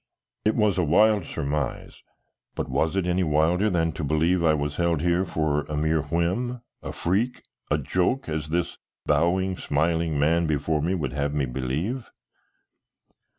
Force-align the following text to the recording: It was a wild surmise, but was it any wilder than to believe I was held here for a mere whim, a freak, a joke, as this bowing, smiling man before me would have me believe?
It 0.45 0.55
was 0.55 0.79
a 0.79 0.83
wild 0.83 1.25
surmise, 1.25 2.01
but 2.55 2.67
was 2.67 2.95
it 2.95 3.05
any 3.05 3.21
wilder 3.21 3.69
than 3.69 3.91
to 3.91 4.03
believe 4.03 4.43
I 4.43 4.55
was 4.55 4.77
held 4.77 5.01
here 5.01 5.23
for 5.25 5.61
a 5.65 5.77
mere 5.77 6.01
whim, 6.01 6.61
a 6.81 6.91
freak, 6.91 7.43
a 7.69 7.77
joke, 7.77 8.27
as 8.27 8.49
this 8.49 8.79
bowing, 9.05 9.57
smiling 9.57 10.17
man 10.17 10.47
before 10.47 10.81
me 10.81 10.95
would 10.95 11.13
have 11.13 11.35
me 11.35 11.45
believe? 11.45 12.09